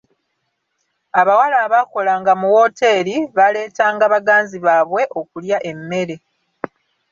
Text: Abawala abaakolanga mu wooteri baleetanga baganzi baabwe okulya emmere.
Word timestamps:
Abawala 1.19 1.57
abaakolanga 1.65 2.31
mu 2.41 2.47
wooteri 2.53 3.15
baleetanga 3.37 4.05
baganzi 4.13 4.57
baabwe 4.65 5.01
okulya 5.19 5.57
emmere. 5.71 6.15